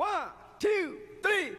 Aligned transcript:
One, 0.00 0.30
two, 0.58 0.96
three. 1.22 1.58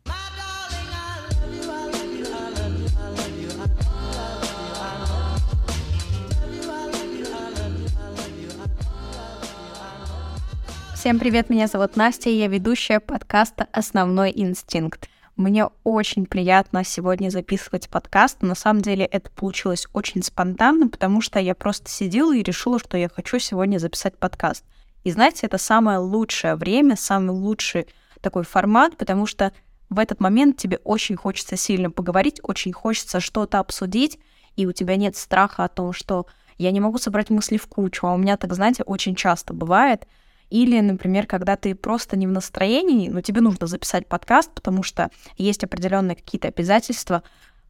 Всем 10.96 11.19
привет, 11.19 11.51
меня 11.51 11.67
зовут 11.67 11.96
Настя, 11.96 12.31
и 12.31 12.33
я 12.33 12.47
ведущая 12.47 12.99
подкаста 12.99 13.67
«Основной 13.71 14.33
инстинкт». 14.35 15.08
Мне 15.35 15.67
очень 15.83 16.26
приятно 16.26 16.84
сегодня 16.84 17.30
записывать 17.30 17.89
подкаст. 17.89 18.41
На 18.41 18.55
самом 18.55 18.81
деле 18.81 19.05
это 19.05 19.30
получилось 19.30 19.85
очень 19.94 20.23
спонтанно, 20.23 20.88
потому 20.88 21.21
что 21.21 21.38
я 21.38 21.53
просто 21.53 21.91
сидела 21.91 22.35
и 22.35 22.41
решила, 22.41 22.80
что 22.80 22.98
я 22.98 23.08
хочу 23.08 23.38
сегодня 23.38 23.77
записать 23.77 24.17
подкаст. 24.17 24.66
И 25.03 25.12
знаете, 25.12 25.45
это 25.45 25.59
самое 25.59 25.99
лучшее 25.99 26.55
время, 26.55 26.95
самый 26.95 27.35
лучший 27.35 27.85
такой 28.22 28.44
формат, 28.44 28.98
потому 28.98 29.26
что 29.26 29.52
в 29.90 29.99
этот 29.99 30.20
момент 30.20 30.57
тебе 30.57 30.77
очень 30.84 31.16
хочется 31.16 31.57
сильно 31.57 31.91
поговорить, 31.91 32.39
очень 32.44 32.71
хочется 32.71 33.20
что-то 33.20 33.59
обсудить, 33.59 34.20
и 34.55 34.66
у 34.66 34.71
тебя 34.71 34.95
нет 34.95 35.16
страха 35.16 35.63
о 35.63 35.70
том, 35.70 35.94
что 35.94 36.27
я 36.57 36.71
не 36.71 36.80
могу 36.80 36.97
собрать 36.97 37.30
мысли 37.30 37.57
в 37.57 37.67
кучу, 37.67 38.05
а 38.05 38.13
у 38.13 38.17
меня 38.17 38.38
так, 38.38 38.53
знаете, 38.53 38.84
очень 38.84 39.16
часто 39.16 39.53
бывает— 39.53 40.07
или, 40.52 40.81
например, 40.81 41.27
когда 41.27 41.55
ты 41.55 41.73
просто 41.73 42.17
не 42.17 42.27
в 42.27 42.31
настроении, 42.31 43.07
но 43.07 43.21
тебе 43.21 43.39
нужно 43.39 43.67
записать 43.67 44.05
подкаст, 44.05 44.52
потому 44.52 44.83
что 44.83 45.09
есть 45.38 45.63
определенные 45.63 46.17
какие-то 46.17 46.49
обязательства. 46.49 47.23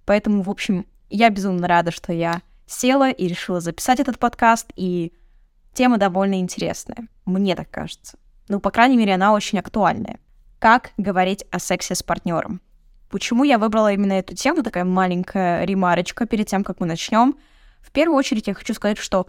Поэтому, 0.04 0.41
в 0.41 0.49
общем, 0.49 0.88
я 1.12 1.30
безумно 1.30 1.68
рада, 1.68 1.91
что 1.91 2.12
я 2.12 2.41
села 2.66 3.12
и 3.12 3.27
решила 3.27 3.62
записать 3.62 3.99
этот 3.99 4.18
подкаст, 4.18 4.72
и 4.76 5.13
тема 5.76 5.99
довольно 5.99 6.40
интересная. 6.40 7.08
Мне 7.24 7.55
так 7.55 7.70
кажется. 7.70 8.18
Ну, 8.48 8.60
по 8.60 8.72
крайней 8.72 8.98
мере, 8.98 9.13
она 9.13 9.34
очень 9.34 9.60
актуальная. 9.60 10.20
Как 10.62 10.92
говорить 10.96 11.44
о 11.50 11.58
сексе 11.58 11.96
с 11.96 12.04
партнером? 12.04 12.62
Почему 13.10 13.44
я 13.44 13.58
выбрала 13.58 13.94
именно 13.94 14.14
эту 14.14 14.36
тему? 14.36 14.62
Такая 14.62 14.85
маленькая 14.85 15.66
ремарочка 15.66 16.27
перед 16.27 16.46
тем, 16.46 16.63
как 16.63 16.80
мы 16.80 16.85
начнем. 16.85 17.35
В 17.82 17.90
первую 17.90 18.16
очередь 18.16 18.46
я 18.46 18.54
хочу 18.54 18.76
сказать, 18.76 19.00
что 19.00 19.26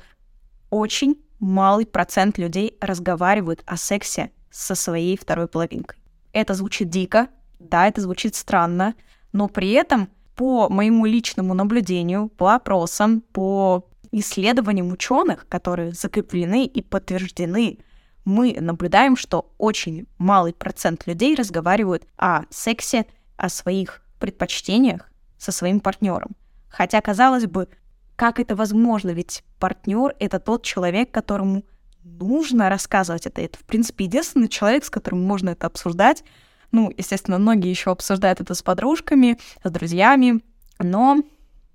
очень 0.68 1.16
малый 1.40 1.86
процент 1.86 2.36
людей 2.36 2.76
разговаривают 2.82 3.62
о 3.64 3.78
сексе 3.78 4.30
со 4.50 4.74
своей 4.74 5.16
второй 5.16 5.48
половинкой. 5.48 5.96
Это 6.34 6.52
звучит 6.52 6.90
дико, 6.90 7.28
да, 7.58 7.88
это 7.88 8.02
звучит 8.02 8.34
странно, 8.34 8.94
но 9.32 9.48
при 9.48 9.70
этом 9.70 10.10
по 10.36 10.68
моему 10.68 11.06
личному 11.06 11.54
наблюдению, 11.54 12.28
по 12.28 12.54
опросам, 12.54 13.22
по 13.22 13.88
исследованиям 14.10 14.92
ученых, 14.92 15.48
которые 15.48 15.92
закреплены 15.92 16.66
и 16.66 16.82
подтверждены, 16.82 17.78
мы 18.24 18.56
наблюдаем, 18.60 19.16
что 19.16 19.52
очень 19.58 20.06
малый 20.18 20.52
процент 20.52 21.06
людей 21.06 21.34
разговаривают 21.34 22.06
о 22.16 22.42
сексе, 22.50 23.06
о 23.36 23.48
своих 23.48 24.02
предпочтениях 24.18 25.10
со 25.38 25.52
своим 25.52 25.80
партнером. 25.80 26.36
Хотя, 26.68 27.00
казалось 27.00 27.46
бы, 27.46 27.68
как 28.16 28.38
это 28.38 28.54
возможно? 28.54 29.10
Ведь 29.10 29.42
партнер— 29.58 30.14
это 30.20 30.38
тот 30.38 30.62
человек, 30.62 31.10
которому 31.10 31.64
нужно 32.04 32.68
рассказывать 32.68 33.26
это. 33.26 33.42
Это, 33.42 33.58
в 33.58 33.64
принципе, 33.64 34.04
единственный 34.04 34.48
человек, 34.48 34.84
с 34.84 34.90
которым 34.90 35.24
можно 35.24 35.50
это 35.50 35.66
обсуждать. 35.66 36.24
Ну, 36.70 36.92
естественно, 36.96 37.38
многие 37.38 37.68
еще 37.68 37.90
обсуждают 37.90 38.40
это 38.40 38.54
с 38.54 38.62
подружками, 38.62 39.38
с 39.62 39.70
друзьями, 39.70 40.42
но 40.78 41.22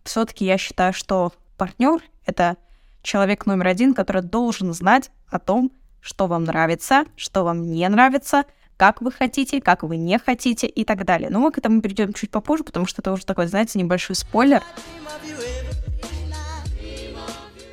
все-таки 0.03 0.45
я 0.45 0.57
считаю, 0.57 0.93
что 0.93 1.33
партнер 1.57 2.01
это 2.25 2.57
человек 3.01 3.45
номер 3.45 3.67
один, 3.67 3.93
который 3.93 4.21
должен 4.21 4.73
знать 4.73 5.11
о 5.27 5.39
том, 5.39 5.71
что 6.01 6.27
вам 6.27 6.43
нравится, 6.43 7.05
что 7.15 7.43
вам 7.43 7.63
не 7.63 7.87
нравится, 7.87 8.45
как 8.77 9.01
вы 9.01 9.11
хотите, 9.11 9.59
как 9.59 9.83
вы 9.83 9.97
не 9.97 10.19
хотите 10.19 10.67
и 10.67 10.85
так 10.85 11.03
далее. 11.03 11.29
Но 11.29 11.39
мы 11.39 11.51
к 11.51 11.57
этому 11.57 11.81
перейдем 11.81 12.13
чуть 12.13 12.29
попозже, 12.29 12.63
потому 12.63 12.85
что 12.85 13.01
это 13.01 13.11
уже 13.11 13.25
такой, 13.25 13.47
знаете, 13.47 13.79
небольшой 13.79 14.15
спойлер. 14.15 14.63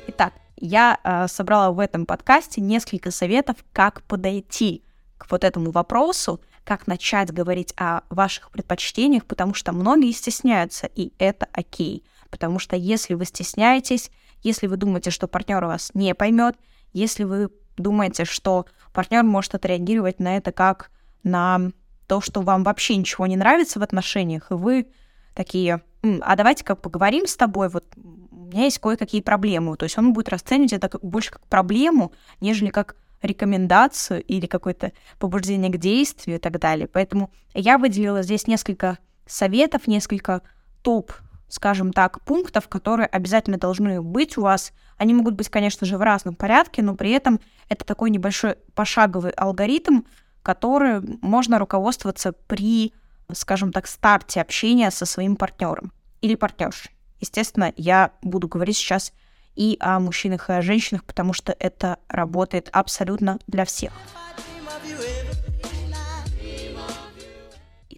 Итак, 0.07 0.33
я 0.57 0.99
э, 1.03 1.27
собрала 1.27 1.71
в 1.71 1.79
этом 1.79 2.05
подкасте 2.05 2.61
несколько 2.61 3.11
советов, 3.11 3.57
как 3.71 4.01
подойти 4.03 4.83
к 5.17 5.29
вот 5.29 5.43
этому 5.43 5.71
вопросу, 5.71 6.41
как 6.63 6.87
начать 6.87 7.31
говорить 7.31 7.73
о 7.77 8.01
ваших 8.09 8.49
предпочтениях, 8.49 9.25
потому 9.25 9.53
что 9.53 9.71
многие 9.71 10.11
стесняются, 10.11 10.89
и 10.95 11.13
это 11.19 11.47
окей. 11.53 12.03
Потому 12.31 12.59
что 12.59 12.75
если 12.75 13.13
вы 13.13 13.25
стесняетесь, 13.25 14.09
если 14.41 14.67
вы 14.67 14.77
думаете, 14.77 15.11
что 15.11 15.27
партнер 15.27 15.63
вас 15.63 15.91
не 15.93 16.15
поймет, 16.15 16.55
если 16.95 17.23
вы 17.23 17.49
думаете, 17.77 18.25
что 18.25 18.65
партнер 18.93 19.23
может 19.23 19.55
отреагировать 19.55 20.19
на 20.19 20.37
это 20.37 20.51
как 20.51 20.91
на 21.23 21.71
то, 22.07 22.21
что 22.21 22.41
вам 22.41 22.63
вообще 22.63 22.95
ничего 22.95 23.27
не 23.27 23.35
нравится 23.35 23.79
в 23.79 23.83
отношениях, 23.83 24.51
и 24.51 24.53
вы 24.53 24.87
такие, 25.33 25.81
а 26.21 26.35
давайте-ка 26.35 26.75
поговорим 26.75 27.27
с 27.27 27.35
тобой, 27.35 27.69
вот 27.69 27.85
у 27.97 28.47
меня 28.47 28.63
есть 28.63 28.79
кое-какие 28.79 29.21
проблемы. 29.21 29.75
То 29.75 29.83
есть 29.83 29.97
он 29.97 30.13
будет 30.13 30.29
расценивать 30.29 30.73
это 30.73 30.87
как, 30.87 31.03
больше 31.03 31.31
как 31.31 31.45
проблему, 31.47 32.13
нежели 32.39 32.69
как 32.69 32.95
рекомендацию 33.21 34.23
или 34.23 34.45
какое-то 34.45 34.93
побуждение 35.19 35.71
к 35.71 35.77
действию 35.77 36.37
и 36.37 36.39
так 36.39 36.59
далее. 36.59 36.87
Поэтому 36.87 37.31
я 37.53 37.77
выделила 37.77 38.21
здесь 38.21 38.47
несколько 38.47 38.99
советов, 39.25 39.87
несколько 39.87 40.43
топ, 40.83 41.11
скажем 41.47 41.93
так, 41.93 42.21
пунктов, 42.25 42.67
которые 42.67 43.07
обязательно 43.07 43.57
должны 43.57 44.01
быть 44.01 44.37
у 44.37 44.41
вас. 44.41 44.73
Они 44.97 45.13
могут 45.13 45.35
быть, 45.35 45.49
конечно 45.49 45.85
же, 45.85 45.97
в 45.97 46.01
разном 46.01 46.35
порядке, 46.35 46.81
но 46.81 46.95
при 46.95 47.11
этом 47.11 47.39
это 47.69 47.85
такой 47.85 48.09
небольшой 48.09 48.55
пошаговый 48.73 49.31
алгоритм, 49.31 50.01
который 50.41 51.01
можно 51.21 51.59
руководствоваться 51.59 52.31
при, 52.33 52.93
скажем 53.31 53.71
так, 53.71 53.87
старте 53.87 54.41
общения 54.41 54.91
со 54.91 55.05
своим 55.05 55.35
партнером 55.35 55.91
или 56.21 56.35
партнершей. 56.35 56.91
Естественно, 57.19 57.73
я 57.77 58.11
буду 58.21 58.47
говорить 58.47 58.77
сейчас 58.77 59.13
и 59.55 59.77
о 59.79 59.99
мужчинах, 59.99 60.49
и 60.49 60.53
о 60.53 60.61
женщинах, 60.61 61.03
потому 61.05 61.33
что 61.33 61.55
это 61.59 61.97
работает 62.09 62.69
абсолютно 62.71 63.39
для 63.47 63.65
всех. 63.65 63.93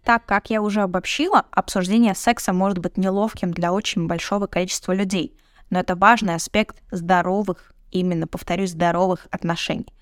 Итак, 0.07 0.25
как 0.25 0.49
я 0.49 0.61
уже 0.61 0.83
обобщила, 0.83 1.47
обсуждение 1.51 2.15
секса 2.15 2.53
может 2.53 2.77
быть 2.77 2.95
неловким 2.95 3.51
для 3.51 3.73
очень 3.73 4.07
большого 4.07 4.47
количества 4.47 4.93
людей, 4.93 5.37
но 5.69 5.81
это 5.81 5.97
важный 5.97 6.35
аспект 6.35 6.81
здоровых, 6.91 7.73
именно, 7.91 8.25
повторюсь, 8.25 8.69
здоровых 8.69 9.27
отношений. 9.31 9.93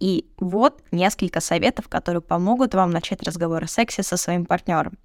И 0.00 0.28
вот 0.36 0.82
несколько 0.92 1.40
советов, 1.40 1.88
которые 1.88 2.20
помогут 2.20 2.74
вам 2.74 2.90
начать 2.90 3.22
разговор 3.22 3.64
о 3.64 3.66
сексе 3.66 4.02
со 4.02 4.18
своим 4.18 4.44
партнером. 4.44 4.98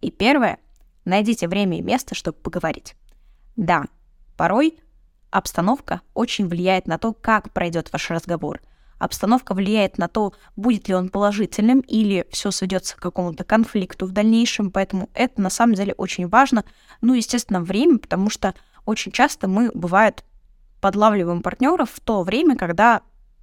И 0.00 0.12
первое, 0.12 0.58
найдите 1.04 1.48
время 1.48 1.78
и 1.78 1.82
место, 1.82 2.14
чтобы 2.14 2.38
поговорить. 2.38 2.94
Да, 3.56 3.86
порой 4.36 4.78
обстановка 5.32 6.02
очень 6.14 6.46
влияет 6.46 6.86
на 6.86 6.98
то, 6.98 7.14
как 7.14 7.50
пройдет 7.52 7.92
ваш 7.92 8.08
разговор. 8.10 8.60
Обстановка 9.04 9.52
влияет 9.52 9.98
на 9.98 10.08
то, 10.08 10.32
будет 10.56 10.88
ли 10.88 10.94
он 10.94 11.10
положительным 11.10 11.80
или 11.80 12.26
все 12.30 12.50
сведется 12.50 12.96
к 12.96 13.00
какому-то 13.00 13.44
конфликту 13.44 14.06
в 14.06 14.12
дальнейшем, 14.12 14.70
поэтому 14.70 15.10
это 15.12 15.42
на 15.42 15.50
самом 15.50 15.74
деле 15.74 15.92
очень 15.92 16.26
важно. 16.26 16.64
Ну, 17.02 17.12
естественно, 17.12 17.60
время, 17.60 17.98
потому 17.98 18.30
что 18.30 18.54
очень 18.86 19.12
часто 19.12 19.46
мы, 19.46 19.70
бывает, 19.74 20.24
подлавливаем 20.80 21.42
партнеров 21.42 21.90
в 21.90 22.00
то 22.00 22.22
время, 22.22 22.56
когда 22.56 23.02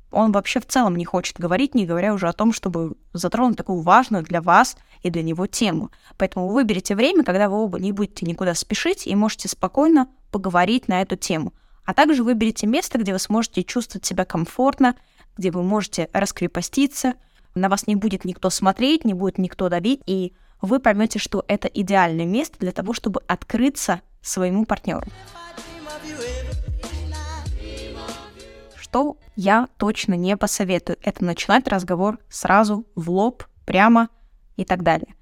он 0.10 0.32
вообще 0.32 0.60
в 0.60 0.66
целом 0.66 0.96
не 0.96 1.06
хочет 1.06 1.40
говорить, 1.40 1.76
не 1.76 1.86
говоря 1.86 2.16
уже 2.16 2.28
о 2.28 2.34
том, 2.34 2.54
чтобы 2.54 2.96
затронуть 3.14 3.56
такую 3.56 3.82
важную 3.82 4.24
для 4.24 4.42
вас 4.42 4.78
и 5.04 5.12
для 5.12 5.22
него 5.22 5.46
тему. 5.46 5.92
Поэтому 6.18 6.48
выберите 6.48 6.96
время, 6.96 7.24
когда 7.24 7.50
вы 7.50 7.58
оба 7.58 7.80
не 7.80 7.92
будете 7.92 8.26
никуда 8.26 8.56
спешить 8.56 9.06
и 9.06 9.16
можете 9.16 9.48
спокойно 9.48 10.08
поговорить 10.32 10.88
на 10.88 11.04
эту 11.04 11.18
тему. 11.18 11.54
А 11.86 11.94
также 11.94 12.24
выберите 12.24 12.68
место, 12.68 12.98
где 12.98 13.14
вы 13.14 13.20
сможете 13.20 13.64
чувствовать 13.64 14.06
себя 14.06 14.26
комфортно, 14.26 14.96
где 15.38 15.52
вы 15.52 15.64
можете 15.64 16.10
раскрепоститься, 16.14 17.16
на 17.56 17.70
вас 17.70 17.88
не 17.88 17.96
будет 17.96 18.26
никто 18.26 18.50
смотреть, 18.50 19.06
не 19.06 19.14
будет 19.14 19.38
никто 19.38 19.70
давить, 19.70 20.02
и 20.06 20.34
вы 20.62 20.80
поймете, 20.80 21.20
что 21.20 21.44
это 21.48 21.68
идеальное 21.68 22.26
место 22.26 22.58
для 22.60 22.72
того, 22.72 22.94
чтобы 22.94 23.22
открыться 23.28 24.02
своему 24.22 24.66
партнеру. 24.66 25.04
что 28.92 29.16
я 29.38 29.70
точно 29.78 30.16
не 30.16 30.36
посоветую. 30.36 30.98
Это 31.02 31.24
начинать 31.24 31.66
разговор 31.70 32.20
сразу, 32.30 32.86
в 32.96 33.10
лоб, 33.10 33.46
прямо 33.66 34.10
и 34.58 34.66
так 34.66 34.84
далее. 34.84 35.16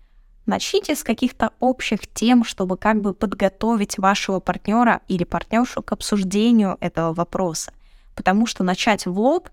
Начните 0.47 0.95
с 0.95 1.03
каких-то 1.03 1.51
общих 1.59 2.07
тем, 2.11 2.43
чтобы 2.43 2.77
как 2.77 2.99
бы 3.01 3.13
подготовить 3.13 3.99
вашего 3.99 4.39
партнера 4.39 5.01
или 5.07 5.23
партнершу 5.23 5.83
к 5.83 5.91
обсуждению 5.91 6.77
этого 6.79 7.13
вопроса. 7.13 7.71
Потому 8.15 8.47
что 8.47 8.63
начать 8.63 9.05
в 9.05 9.19
лоб 9.19 9.49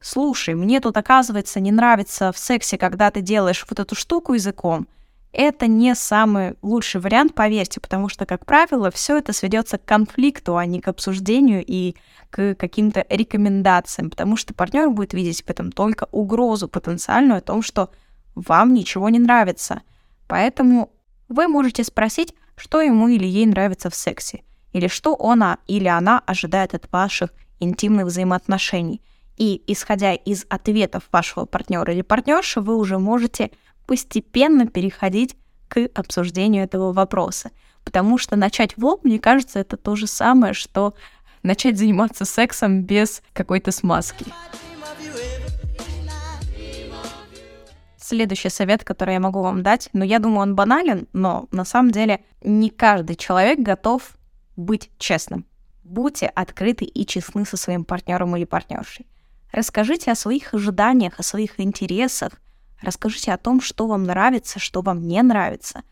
слушай, 0.00 0.54
мне 0.54 0.80
тут, 0.80 0.96
оказывается, 0.96 1.60
не 1.60 1.72
нравится 1.72 2.32
в 2.32 2.38
сексе, 2.38 2.78
когда 2.78 3.10
ты 3.10 3.20
делаешь 3.20 3.64
вот 3.68 3.78
эту 3.80 3.94
штуку 3.94 4.34
языком, 4.34 4.86
это 5.32 5.66
не 5.66 5.94
самый 5.94 6.54
лучший 6.62 7.00
вариант, 7.00 7.34
поверьте, 7.34 7.80
потому 7.80 8.08
что, 8.08 8.24
как 8.24 8.46
правило, 8.46 8.90
все 8.90 9.18
это 9.18 9.32
сведется 9.32 9.76
к 9.76 9.84
конфликту, 9.84 10.56
а 10.56 10.64
не 10.64 10.80
к 10.80 10.88
обсуждению 10.88 11.62
и 11.66 11.96
к 12.30 12.54
каким-то 12.54 13.04
рекомендациям, 13.08 14.10
потому 14.10 14.36
что 14.36 14.54
партнер 14.54 14.88
будет 14.90 15.12
видеть 15.12 15.42
в 15.42 15.50
этом 15.50 15.70
только 15.70 16.08
угрозу 16.12 16.68
потенциальную 16.68 17.38
о 17.38 17.42
том, 17.42 17.62
что 17.62 17.90
вам 18.34 18.72
ничего 18.72 19.08
не 19.10 19.18
нравится. 19.18 19.82
Поэтому 20.26 20.90
вы 21.28 21.46
можете 21.46 21.84
спросить, 21.84 22.34
что 22.56 22.80
ему 22.80 23.08
или 23.08 23.26
ей 23.26 23.46
нравится 23.46 23.90
в 23.90 23.94
сексе, 23.94 24.42
или 24.72 24.88
что 24.88 25.14
он 25.14 25.44
или 25.66 25.88
она 25.88 26.22
ожидает 26.26 26.74
от 26.74 26.90
ваших 26.90 27.30
интимных 27.60 28.06
взаимоотношений. 28.06 29.02
И 29.38 29.62
исходя 29.68 30.14
из 30.14 30.44
ответов 30.48 31.04
вашего 31.12 31.44
партнера 31.44 31.92
или 31.92 32.02
партнерши, 32.02 32.60
вы 32.60 32.76
уже 32.76 32.98
можете 32.98 33.52
постепенно 33.86 34.66
переходить 34.66 35.36
к 35.68 35.88
обсуждению 35.94 36.64
этого 36.64 36.92
вопроса. 36.92 37.52
Потому 37.84 38.18
что 38.18 38.36
начать 38.36 38.76
в 38.76 38.84
лоб, 38.84 39.04
мне 39.04 39.20
кажется, 39.20 39.60
это 39.60 39.76
то 39.76 39.94
же 39.94 40.08
самое, 40.08 40.54
что 40.54 40.94
начать 41.44 41.78
заниматься 41.78 42.24
сексом 42.24 42.82
без 42.82 43.22
какой-то 43.32 43.70
смазки. 43.70 44.26
Следующий 47.96 48.48
совет, 48.48 48.84
который 48.84 49.14
я 49.14 49.20
могу 49.20 49.42
вам 49.42 49.62
дать, 49.62 49.90
но 49.92 50.04
я 50.04 50.18
думаю, 50.18 50.40
он 50.40 50.56
банален, 50.56 51.06
но 51.12 51.46
на 51.52 51.64
самом 51.64 51.92
деле 51.92 52.24
не 52.42 52.70
каждый 52.70 53.16
человек 53.16 53.60
готов 53.60 54.16
быть 54.56 54.90
честным. 54.98 55.46
Будьте 55.84 56.26
открыты 56.26 56.86
и 56.86 57.06
честны 57.06 57.44
со 57.44 57.56
своим 57.56 57.84
партнером 57.84 58.34
или 58.36 58.44
партнершей. 58.44 59.06
Расскажите 59.52 60.12
о 60.12 60.14
своих 60.14 60.54
ожиданиях, 60.54 61.18
о 61.18 61.22
своих 61.22 61.58
интересах. 61.60 62.32
Расскажите 62.82 63.32
о 63.32 63.38
том, 63.38 63.60
что 63.60 63.86
вам 63.86 64.04
нравится, 64.04 64.58
что 64.58 64.82
вам 64.82 65.06
не 65.06 65.20
нравится, 65.22 65.82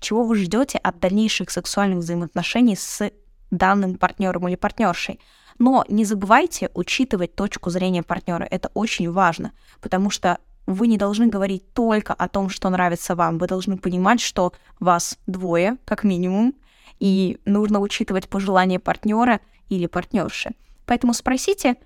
чего 0.00 0.24
вы 0.24 0.36
ждете 0.36 0.78
от 0.78 0.98
дальнейших 0.98 1.50
сексуальных 1.50 1.98
взаимоотношений 2.00 2.76
с 2.76 3.10
данным 3.50 3.96
партнером 3.96 4.48
или 4.48 4.56
партнершей. 4.56 5.20
Но 5.58 5.84
не 5.88 6.04
забывайте 6.04 6.70
учитывать 6.74 7.34
точку 7.34 7.70
зрения 7.70 8.02
партнера. 8.02 8.46
Это 8.50 8.70
очень 8.74 9.10
важно, 9.10 9.52
потому 9.80 10.10
что 10.10 10.38
вы 10.66 10.88
не 10.88 10.98
должны 10.98 11.28
говорить 11.28 11.72
только 11.72 12.12
о 12.12 12.28
том, 12.28 12.50
что 12.50 12.68
нравится 12.68 13.14
вам. 13.14 13.38
Вы 13.38 13.46
должны 13.46 13.78
понимать, 13.78 14.20
что 14.20 14.52
вас 14.80 15.16
двое, 15.26 15.78
как 15.84 16.04
минимум, 16.04 16.54
и 16.98 17.38
нужно 17.44 17.80
учитывать 17.80 18.28
пожелания 18.28 18.80
партнера 18.80 19.40
или 19.68 19.86
партнерши. 19.86 20.50
Поэтому 20.84 21.14
спросите 21.14 21.76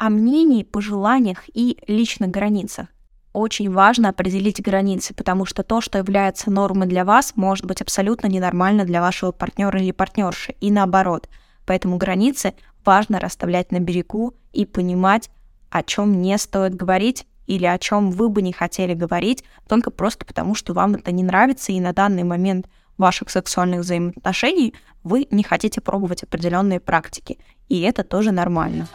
о 0.00 0.08
мнении, 0.08 0.62
пожеланиях 0.62 1.44
и 1.52 1.76
личных 1.86 2.30
границах. 2.30 2.86
Очень 3.34 3.70
важно 3.70 4.08
определить 4.08 4.62
границы, 4.62 5.12
потому 5.12 5.44
что 5.44 5.62
то, 5.62 5.82
что 5.82 5.98
является 5.98 6.50
нормой 6.50 6.86
для 6.86 7.04
вас, 7.04 7.34
может 7.36 7.66
быть 7.66 7.82
абсолютно 7.82 8.26
ненормально 8.26 8.86
для 8.86 9.02
вашего 9.02 9.30
партнера 9.30 9.78
или 9.78 9.92
партнерши, 9.92 10.54
и 10.58 10.70
наоборот. 10.70 11.28
Поэтому 11.66 11.98
границы 11.98 12.54
важно 12.82 13.20
расставлять 13.20 13.72
на 13.72 13.78
берегу 13.78 14.32
и 14.54 14.64
понимать, 14.64 15.28
о 15.68 15.82
чем 15.82 16.22
не 16.22 16.38
стоит 16.38 16.74
говорить 16.74 17.26
или 17.46 17.66
о 17.66 17.78
чем 17.78 18.10
вы 18.10 18.30
бы 18.30 18.40
не 18.40 18.54
хотели 18.54 18.94
говорить, 18.94 19.44
только 19.68 19.90
просто 19.90 20.24
потому, 20.24 20.54
что 20.54 20.72
вам 20.72 20.94
это 20.94 21.12
не 21.12 21.22
нравится, 21.22 21.72
и 21.72 21.80
на 21.80 21.92
данный 21.92 22.24
момент 22.24 22.70
ваших 22.96 23.28
сексуальных 23.28 23.80
взаимоотношений 23.80 24.72
вы 25.04 25.28
не 25.30 25.42
хотите 25.42 25.82
пробовать 25.82 26.22
определенные 26.22 26.80
практики. 26.80 27.38
И 27.68 27.82
это 27.82 28.02
тоже 28.02 28.32
нормально. 28.32 28.88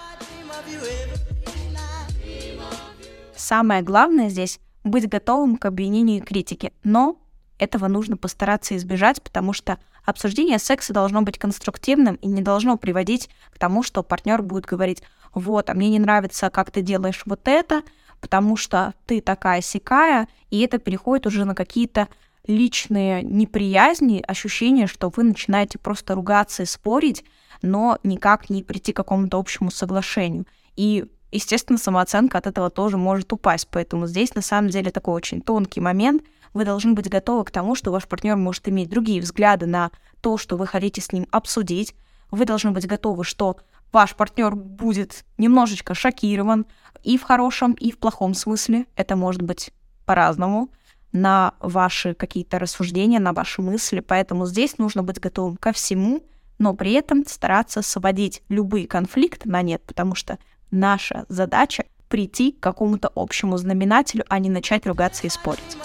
Самое 3.45 3.83
главное 3.83 4.30
здесь— 4.30 4.59
быть 4.83 5.07
готовым 5.07 5.57
к 5.57 5.65
обвинению 5.65 6.18
и 6.18 6.25
критике, 6.25 6.71
но 6.83 7.21
этого 7.59 7.88
нужно 7.88 8.18
постараться 8.18 8.75
избежать, 8.75 9.21
потому 9.21 9.53
что 9.53 9.77
обсуждение 10.03 10.57
секса 10.57 10.94
должно 10.94 11.21
быть 11.21 11.38
конструктивным 11.38 12.15
и 12.15 12.27
не 12.27 12.42
должно 12.42 12.75
приводить 12.75 13.30
к 13.51 13.59
тому, 13.59 13.83
что 13.83 14.01
партнер 14.01 14.42
будет 14.42 14.65
говорить, 14.65 15.03
вот, 15.36 15.69
а 15.69 15.75
мне 15.75 15.89
не 15.89 16.00
нравится, 16.00 16.50
как 16.50 16.71
ты 16.71 16.81
делаешь 16.81 17.21
вот 17.27 17.42
это, 17.47 17.83
потому 18.19 18.57
что 18.57 18.95
ты 19.06 19.21
такая 19.21 19.62
сикая, 19.62 20.27
и 20.50 20.62
это 20.62 20.80
переходит 20.80 21.27
уже 21.27 21.45
на 21.45 21.53
какие-то 21.53 22.07
личные 22.47 23.21
неприязни, 23.21 24.24
ощущение, 24.27 24.88
что 24.88 25.13
вы 25.15 25.21
начинаете 25.21 25.77
просто 25.77 26.15
ругаться 26.15 26.63
и 26.63 26.65
спорить, 26.65 27.24
но 27.62 28.00
никак 28.01 28.50
не 28.50 28.63
прийти 28.63 28.92
к 28.92 28.97
какому-то 28.97 29.38
общему 29.38 29.69
соглашению. 29.69 30.47
И 30.75 31.06
естественно, 31.35 31.77
самооценка 31.77 32.37
от 32.37 32.47
этого 32.47 32.69
тоже 32.69 32.97
может 32.97 33.31
упасть. 33.31 33.67
Поэтому 33.71 34.07
здесь 34.07 34.35
на 34.35 34.41
самом 34.41 34.69
деле 34.69 34.91
такой 34.91 35.13
очень 35.13 35.41
тонкий 35.41 35.81
момент. 35.81 36.23
Вы 36.53 36.65
должны 36.65 36.93
быть 36.93 37.09
готовы 37.09 37.43
к 37.45 37.51
тому, 37.51 37.75
что 37.75 37.91
ваш 37.91 38.07
партнер 38.07 38.35
может 38.35 38.67
иметь 38.67 38.89
другие 38.89 39.21
взгляды 39.21 39.65
на 39.65 39.91
то, 40.21 40.37
что 40.37 40.57
вы 40.57 40.65
хотите 40.67 41.01
с 41.01 41.11
ним 41.11 41.27
обсудить. 41.31 41.95
Вы 42.31 42.45
должны 42.45 42.71
быть 42.71 42.87
готовы, 42.87 43.23
что 43.23 43.57
ваш 43.91 44.15
партнер 44.15 44.55
будет 44.55 45.25
немножечко 45.37 45.93
шокирован 45.93 46.65
и 47.03 47.17
в 47.17 47.23
хорошем, 47.23 47.73
и 47.73 47.91
в 47.91 47.97
плохом 47.97 48.33
смысле. 48.33 48.85
Это 48.95 49.15
может 49.15 49.41
быть 49.41 49.71
по-разному 50.05 50.69
на 51.11 51.53
ваши 51.59 52.13
какие-то 52.13 52.59
рассуждения, 52.59 53.19
на 53.19 53.33
ваши 53.33 53.61
мысли. 53.61 53.99
Поэтому 54.01 54.45
здесь 54.45 54.77
нужно 54.77 55.03
быть 55.03 55.19
готовым 55.19 55.57
ко 55.57 55.71
всему, 55.71 56.23
но 56.57 56.73
при 56.73 56.93
этом 56.93 57.25
стараться 57.25 57.81
сводить 57.81 58.43
любые 58.49 58.87
конфликты 58.87 59.49
на 59.49 59.61
нет, 59.61 59.81
потому 59.85 60.15
что 60.15 60.39
Наша 60.71 61.25
задача— 61.29 61.85
прийти 62.07 62.51
к 62.51 62.59
какому-то 62.59 63.12
общему 63.15 63.57
знаменателю, 63.57 64.23
а 64.29 64.39
не 64.39 64.50
начать 64.50 64.85
ругаться 64.85 65.27
и 65.27 65.29
спорить. 65.29 65.77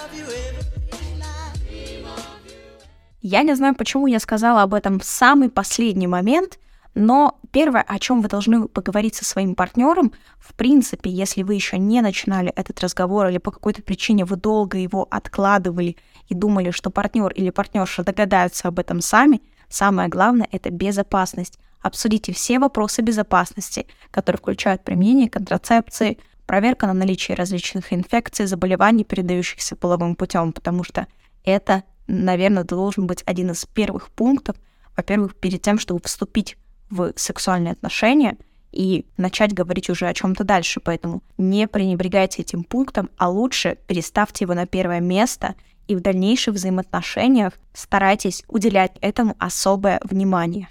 Я 3.23 3.43
не 3.43 3.55
знаю, 3.55 3.75
почему 3.75 4.07
я 4.07 4.19
сказала 4.19 4.63
об 4.63 4.73
этом 4.73 4.99
в 4.99 5.05
самый 5.05 5.51
последний 5.51 6.07
момент, 6.07 6.59
но 6.95 7.39
первое, 7.53 7.83
о 7.83 7.99
чем 7.99 8.23
вы 8.23 8.29
должны 8.29 8.67
поговорить 8.67 9.15
со 9.15 9.25
своим 9.25 9.55
партнером, 9.55 10.13
в 10.39 10.55
принципе, 10.55 11.11
если 11.11 11.43
вы 11.43 11.55
еще 11.55 11.79
не 11.79 12.01
начинали 12.01 12.51
этот 12.57 12.81
разговор 12.81 13.29
или 13.29 13.39
по 13.39 13.51
какой-то 13.51 13.83
причине 13.83 14.25
вы 14.25 14.37
долго 14.37 14.79
его 14.79 15.07
откладывали 15.11 15.97
и 16.29 16.35
думали, 16.35 16.71
что 16.71 16.91
партнер 16.91 17.31
или 17.33 17.51
партнерша 17.51 18.05
догадаются 18.05 18.69
об 18.69 18.79
этом 18.79 19.01
сами, 19.01 19.43
самое 19.69 20.09
главное 20.09 20.49
это 20.51 20.71
безопасность. 20.71 21.59
Обсудите 21.81 22.33
все 22.33 22.59
вопросы 22.59 23.03
безопасности, 23.03 23.87
которые 24.11 24.39
включают 24.39 24.85
применение 24.85 25.31
контрацепции, 25.31 26.19
проверка 26.47 26.87
на 26.87 26.93
наличие 26.93 27.37
различных 27.37 27.93
инфекций, 27.93 28.47
заболеваний, 28.47 29.05
передающихся 29.05 29.77
половым 29.77 30.15
путем, 30.17 30.53
потому 30.53 30.85
что 30.85 31.07
это, 31.45 31.85
наверное, 32.07 32.65
должен 32.65 33.07
быть 33.07 33.23
один 33.25 33.53
из 33.53 33.65
первых 33.67 34.11
пунктов, 34.11 34.57
во-первых, 34.97 35.37
перед 35.37 35.63
тем, 35.63 35.79
чтобы 35.79 36.01
вступить 36.05 36.57
в 36.91 37.13
сексуальные 37.17 37.73
отношения 37.73 38.37
и 38.73 39.07
начать 39.17 39.55
говорить 39.55 39.89
уже 39.91 40.07
о 40.07 40.15
чем-то 40.15 40.45
дальше. 40.45 40.81
Поэтому 40.81 41.23
не 41.39 41.67
пренебрегайте 41.67 42.43
этим 42.43 42.65
пунктом, 42.65 43.11
а 43.17 43.31
лучше 43.31 43.79
переставьте 43.87 44.45
его 44.45 44.55
на 44.55 44.67
первое 44.67 45.01
место 45.01 45.55
и 45.89 45.97
в 45.97 46.01
дальнейших 46.01 46.55
взаимоотношениях 46.55 47.55
старайтесь 47.73 48.45
уделять 48.49 48.93
этому 49.01 49.35
особое 49.39 50.01
внимание. 50.05 50.69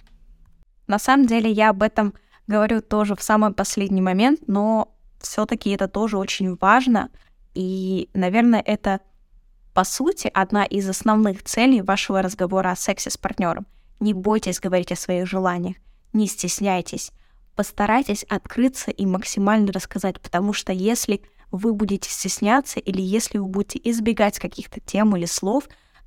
На 0.90 0.98
самом 0.98 1.28
деле 1.28 1.52
я 1.52 1.70
об 1.70 1.84
этом 1.84 2.16
говорю 2.48 2.82
тоже 2.82 3.16
в 3.16 3.22
самый 3.22 3.54
последний 3.54 4.02
момент, 4.02 4.40
но 4.48 4.92
все-таки 5.22 5.70
это 5.70 5.88
тоже 5.88 6.18
очень 6.18 6.56
важно. 6.56 7.12
И, 7.54 8.10
наверное, 8.16 8.60
это, 8.60 9.00
по 9.76 9.84
сути, 9.84 10.32
одна 10.34 10.66
из 10.66 10.90
основных 10.90 11.44
целей 11.44 11.84
вашего 11.84 12.24
разговора 12.24 12.72
о 12.72 12.76
сексе 12.76 13.12
с 13.12 13.18
партнером. 13.18 13.68
Не 14.00 14.16
бойтесь 14.16 14.60
говорить 14.60 14.92
о 14.92 14.96
своих 14.96 15.28
желаниях, 15.28 15.76
не 16.12 16.26
стесняйтесь. 16.26 17.12
Постарайтесь 17.56 18.24
открыться 18.24 18.90
и 18.90 19.06
максимально 19.06 19.72
рассказать, 19.72 20.20
потому 20.20 20.54
что 20.54 20.74
если 20.74 21.22
вы 21.52 21.74
будете 21.74 22.10
стесняться 22.10 22.80
или 22.80 23.00
если 23.00 23.38
вы 23.38 23.46
будете 23.46 23.80
избегать 23.92 24.40
каких-то 24.40 24.80
тем 24.80 25.16
или 25.16 25.26
слов, 25.26 25.66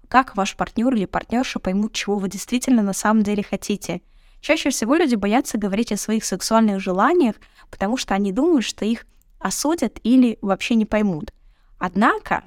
как 0.09 0.37
ваш 0.37 0.57
партнер 0.57 0.93
или 0.93 1.05
партнерша 1.05 1.61
поймут, 1.61 1.93
чего 1.93 2.17
вы 2.17 2.29
действительно 2.29 2.83
на 2.83 2.95
самом 2.95 3.23
деле 3.23 3.45
хотите– 3.45 4.03
Чаще 4.43 4.71
всего 4.71 4.97
люди 4.97 5.15
боятся 5.15 5.57
говорить 5.57 5.93
о 5.93 5.97
своих 5.97 6.25
сексуальных 6.25 6.81
желаниях, 6.81 7.37
потому 7.71 7.97
что 7.97 8.15
они 8.15 8.33
думают, 8.33 8.65
что 8.65 8.85
их 8.85 9.07
осудят 9.39 10.01
или 10.03 10.37
вообще 10.43 10.75
не 10.75 10.85
поймут. 10.85 11.33
Однако, 11.79 12.43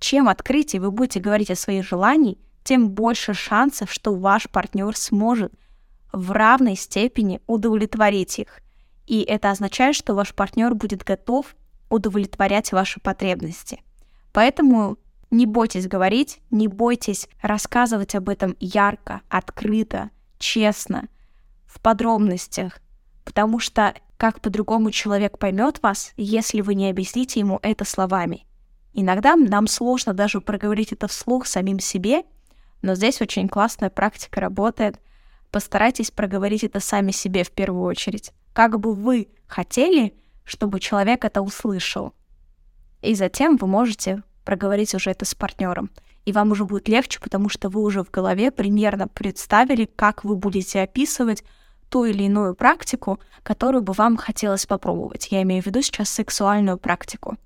чем 0.00 0.28
открытие 0.28 0.82
вы 0.82 0.90
будете 0.90 1.20
говорить 1.20 1.52
о 1.52 1.56
своих 1.56 1.86
желаниях, 1.86 2.36
тем 2.64 2.90
больше 2.90 3.32
шансов, 3.32 3.92
что 3.92 4.12
ваш 4.16 4.50
партнер 4.50 4.96
сможет 4.96 5.52
в 6.12 6.32
равной 6.32 6.74
степени 6.74 7.40
удовлетворить 7.46 8.40
их. 8.40 8.60
И 9.06 9.22
это 9.22 9.52
означает, 9.52 9.94
что 9.94 10.14
ваш 10.14 10.34
партнер 10.34 10.74
будет 10.74 11.04
готов 11.04 11.54
удовлетворять 11.88 12.72
ваши 12.72 12.98
потребности. 12.98 13.84
Поэтому 14.32 14.98
не 15.30 15.46
бойтесь 15.46 15.86
говорить, 15.86 16.40
не 16.50 16.66
бойтесь 16.66 17.28
рассказывать 17.40 18.16
об 18.16 18.28
этом 18.28 18.56
ярко, 18.58 19.20
открыто, 19.28 20.10
честно 20.38 21.06
в 21.76 21.80
подробностях, 21.80 22.78
потому 23.24 23.58
что 23.58 23.94
как 24.16 24.40
по-другому 24.40 24.90
человек 24.90 25.38
поймет 25.38 25.82
вас, 25.82 26.12
если 26.16 26.62
вы 26.62 26.74
не 26.74 26.88
объясните 26.88 27.40
ему 27.40 27.58
это 27.62 27.84
словами. 27.84 28.46
Иногда 28.94 29.36
нам 29.36 29.66
сложно 29.66 30.14
даже 30.14 30.40
проговорить 30.40 30.92
это 30.92 31.06
вслух 31.06 31.46
самим 31.46 31.80
себе, 31.80 32.22
но 32.80 32.94
здесь 32.94 33.20
очень 33.20 33.46
классная 33.46 33.90
практика 33.90 34.40
работает. 34.40 34.98
Постарайтесь 35.50 36.10
проговорить 36.10 36.64
это 36.64 36.80
сами 36.80 37.10
себе 37.10 37.44
в 37.44 37.50
первую 37.50 37.84
очередь. 37.84 38.32
Как 38.54 38.80
бы 38.80 38.94
вы 38.94 39.28
хотели, 39.46 40.14
чтобы 40.44 40.80
человек 40.80 41.26
это 41.26 41.42
услышал. 41.42 42.14
И 43.02 43.14
затем 43.14 43.58
вы 43.58 43.66
можете 43.66 44.22
проговорить 44.44 44.94
уже 44.94 45.10
это 45.10 45.26
с 45.26 45.34
партнером. 45.34 45.90
И 46.24 46.32
вам 46.32 46.52
уже 46.52 46.64
будет 46.64 46.88
легче, 46.88 47.20
потому 47.20 47.48
что 47.50 47.68
вы 47.68 47.82
уже 47.82 48.02
в 48.02 48.10
голове 48.10 48.50
примерно 48.50 49.08
представили, 49.08 49.84
как 49.84 50.24
вы 50.24 50.36
будете 50.36 50.80
описывать 50.80 51.44
ту 51.88 52.04
или 52.04 52.24
иную 52.24 52.54
практику, 52.54 53.20
которую 53.42 53.82
бы 53.82 53.92
вам 53.92 54.16
хотелось 54.16 54.66
попробовать. 54.66 55.28
Я 55.30 55.42
имею 55.42 55.62
в 55.62 55.66
виду 55.66 55.82
сейчас 55.82 56.10
сексуальную 56.10 56.78
практику. 56.78 57.36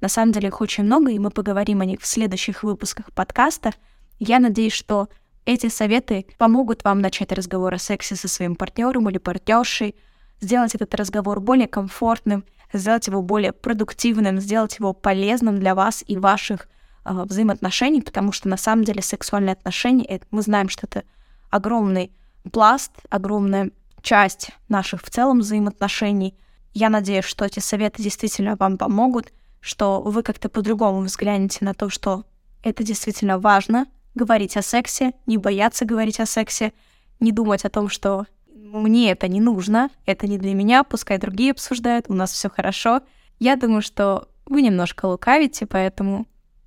На 0.00 0.08
самом 0.08 0.32
деле 0.32 0.48
их 0.48 0.60
очень 0.60 0.84
много, 0.84 1.10
и 1.10 1.18
мы 1.18 1.30
поговорим 1.30 1.80
о 1.80 1.84
них 1.84 2.00
в 2.00 2.06
следующих 2.06 2.62
выпусках 2.62 3.12
подкаста. 3.12 3.72
Я 4.20 4.38
надеюсь, 4.38 4.72
что 4.72 5.08
эти 5.44 5.68
советы 5.68 6.26
помогут 6.36 6.84
вам 6.84 7.00
начать 7.00 7.32
разговор 7.32 7.74
о 7.74 7.78
сексе 7.78 8.14
со 8.14 8.28
своим 8.28 8.54
партнером 8.54 9.08
или 9.08 9.18
партнершей, 9.18 9.96
сделать 10.40 10.74
этот 10.74 10.94
разговор 10.94 11.40
более 11.40 11.66
комфортным, 11.66 12.44
сделать 12.72 13.06
его 13.06 13.22
более 13.22 13.52
продуктивным, 13.52 14.40
сделать 14.40 14.78
его 14.78 14.92
полезным 14.92 15.58
для 15.58 15.74
вас 15.74 16.04
и 16.06 16.16
ваших 16.16 16.68
э, 17.04 17.12
взаимоотношений, 17.24 18.02
потому 18.02 18.30
что 18.30 18.48
на 18.48 18.56
самом 18.56 18.84
деле 18.84 19.02
сексуальные 19.02 19.54
отношения, 19.54 20.04
это, 20.04 20.26
мы 20.30 20.42
знаем, 20.42 20.68
что 20.68 20.86
это 20.86 21.02
огромный 21.50 22.12
пласт, 22.52 22.92
огромная 23.08 23.70
часть 24.02 24.50
наших 24.68 25.02
в 25.02 25.10
целом 25.10 25.40
взаимоотношений. 25.40 26.34
Я 26.74 26.90
надеюсь, 26.90 27.24
что 27.24 27.44
эти 27.44 27.60
советы 27.60 28.02
действительно 28.02 28.56
вам 28.56 28.78
помогут, 28.78 29.32
что 29.60 30.00
вы 30.02 30.22
как-то 30.22 30.48
по-другому 30.48 31.00
взглянете 31.00 31.64
на 31.64 31.74
то, 31.74 31.88
что 31.88 32.24
это 32.62 32.82
действительно 32.82 33.38
важно, 33.38 33.86
говорить 34.14 34.56
о 34.56 34.62
сексе, 34.62 35.12
не 35.26 35.38
бояться 35.38 35.84
говорить 35.84 36.20
о 36.20 36.26
сексе, 36.26 36.72
не 37.20 37.32
думать 37.32 37.64
о 37.64 37.70
том, 37.70 37.88
что 37.88 38.26
мне 38.46 39.10
это 39.10 39.28
не 39.28 39.40
нужно, 39.40 39.90
это 40.04 40.26
не 40.26 40.38
для 40.38 40.54
меня, 40.54 40.84
пускай 40.84 41.18
другие 41.18 41.52
обсуждают, 41.52 42.06
у 42.08 42.14
нас 42.14 42.32
все 42.32 42.50
хорошо. 42.50 43.00
Я 43.38 43.56
думаю, 43.56 43.82
что 43.82 44.28
вы 44.46 44.62
немножко 44.62 45.06
лукавите, 45.06 45.66
поэтому 45.66 46.26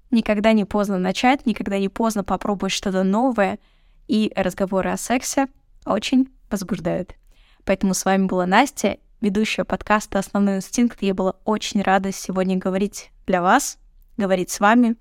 никогда 0.10 0.54
не 0.54 0.66
поздно 0.66 0.98
начать, 0.98 1.46
никогда 1.46 1.78
не 1.78 1.90
поздно 1.90 2.24
попробовать 2.24 2.74
что-то 2.74 3.04
новое, 3.04 3.60
и 4.08 4.32
разговоры 4.36 4.90
о 4.92 4.98
сексе 4.98 5.48
очень 5.86 6.30
возбуждают. 6.50 7.16
Поэтому 7.66 7.94
с 7.94 8.06
вами 8.06 8.26
была 8.26 8.46
Настя, 8.46 8.98
ведущая 9.22 9.64
подкаста 9.64 10.20
«Основной 10.20 10.58
инстинкт». 10.58 11.02
Я 11.02 11.14
была 11.14 11.36
очень 11.46 11.82
рада 11.82 12.12
сегодня 12.12 12.58
говорить 12.58 13.12
для 13.28 13.42
вас, 13.42 13.78
говорить 14.18 14.50
с 14.50 14.60
вами. 14.60 14.96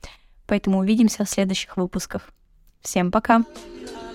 Поэтому 0.46 0.78
увидимся 0.78 1.24
в 1.24 1.30
следующих 1.30 1.76
выпусках. 1.76 2.30
Всем 2.82 3.10
пока! 3.10 3.38
Пока. 3.40 4.09